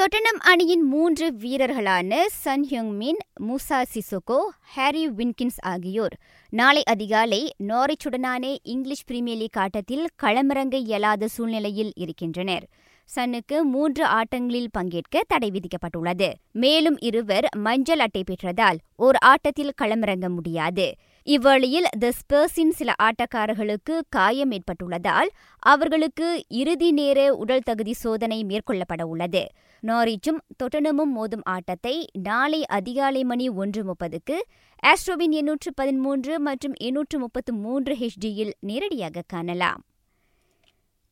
[0.00, 4.38] தொட்டனம் அணியின் மூன்று வீரர்களான சன் ஹியூங் மின் முசா சிசோகோ
[4.74, 6.14] ஹாரி வின்கின்ஸ் ஆகியோர்.
[6.50, 12.66] நாளை அதிகாலை நாரிச்சுடனான இங்கிலீஷ் பிரீமியர் லீக் ஆட்டத்தில் களமிறங்க இயலாத சூழ்நிலையில் இருக்கின்றனர்.
[13.14, 16.28] சன்னுக்கு மூன்று ஆட்டங்களில் பங்கேற்க தடை விதிக்கப்பட்டுள்ளது.
[16.52, 20.86] மேலும் இருவர் மஞ்சள் அட்டை பெற்றதால் ஓர் ஆட்டத்தில் களமிறங்க முடியாது.
[21.26, 29.44] இவ்வழியில் த ஸ்பர்ஸின் சில ஆட்டக்காரர்களுக்கு காயம் ஏற்பட்டுள்ளதால் அவர்களுக்கு இறுதி நேர உடல் தகுதி சோதனை மேற்கொள்ளப்பட உள்ளது.
[29.82, 31.96] நாரிச்சும் தொட்டனமும் மோதும் ஆட்டத்தை
[32.28, 34.38] நாளை அதிகாலை மணி ஒன்று முப்பதுக்கு
[34.82, 39.82] ஆஸ்ட்ரோவின் எண்ணூற்று பதிமூன்று மற்றும் எண்ணூற்று முப்பத்து மூன்று ஹெச்டியில் நேரடியாக காணலாம்.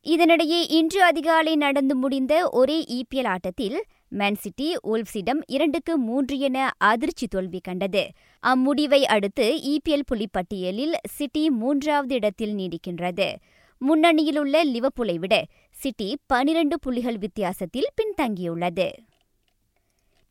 [0.06, 7.60] இதனிடையே இன்று அதிகாலை நடந்து முடிந்த ஒரே இபிஎல் ஆட்டத்தில் மேன்சிட்டி உல்ப்ஸிடம் இரண்டுக்கு மூன்று என அதிர்ச்சி தோல்வி
[7.60, 8.02] கண்டது.
[8.42, 13.34] அம்முடிவை அடுத்து இபிஎல் புலிப்பட்டியலில் சிட்டி மூன்றாவது இடத்தில் நீடிக்கின்றது.
[13.78, 18.88] முன்னணியில் உள்ள லிவப்புலை விட சிட்டி பனிரண்டு புள்ளிகள் வித்தியாசத்தில் பின்தங்கியுள்ளது.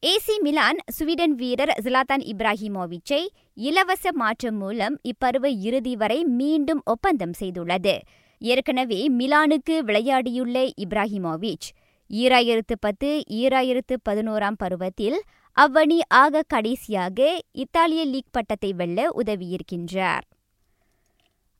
[0.03, 7.97] ஏசி மிலான் ஸ்வீடன் வீரர் ஜிலாத்தான் இப்ராஹிமோவிச்சை இலவச மாற்றம் மூலம் இப்பருவ இறுதி வரை மீண்டும் ஒப்பந்தம் செய்துள்ளது.
[8.43, 11.67] ஏற்கனவே மிலானுக்கு விளையாடியுள்ள இப்ராஹிமோவிச்
[12.09, 13.09] ஈராயிரத்து பத்து
[13.41, 15.17] ஈராயிரத்து பதினோராம் பருவத்தில்
[15.57, 17.19] அவ்வணி ஆக கடைசியாக
[17.53, 20.25] இத்தாலிய லீக் பட்டத்தை வெல்ல உதவியிருக்கின்றார்.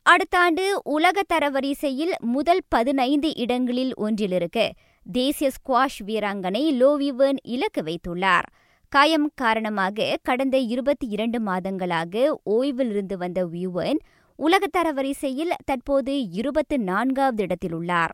[0.05, 4.69] அடுத்த ஆண்டு உலக தரவரிசையில் முதல் பதினைந்து இடங்களில் ஒன்றிலிருக்க
[5.05, 8.49] தேசிய ஸ்குவாஷ் வீராங்கனை லோவிவர்ன் இலக்கு வைத்துள்ளார்.
[8.93, 14.01] காயம் காரணமாக கடந்த இருபத்தி இரண்டு மாதங்களாக ஓய்வில் இருந்து வந்த வியூவன்
[14.39, 18.13] உலகத்தர தரவரிசையில் தற்போது இருபத்து நான்காவது இடத்தில் உள்ளார்